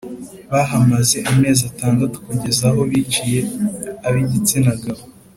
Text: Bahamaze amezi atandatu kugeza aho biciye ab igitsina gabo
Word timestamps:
Bahamaze 0.51 1.17
amezi 1.31 1.61
atandatu 1.71 2.15
kugeza 2.25 2.63
aho 2.69 2.81
biciye 2.89 3.39
ab 4.07 4.13
igitsina 4.23 4.71
gabo 4.83 5.03